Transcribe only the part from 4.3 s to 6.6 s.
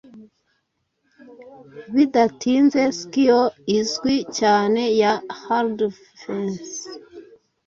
cyane ya Healfdene